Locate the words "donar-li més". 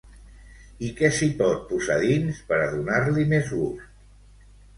2.73-3.53